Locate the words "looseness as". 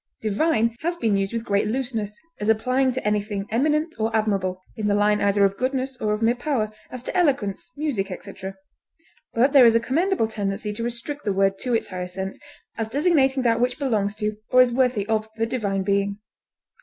1.67-2.49